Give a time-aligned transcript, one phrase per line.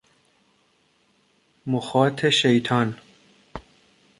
[1.67, 2.97] مخاط شیطان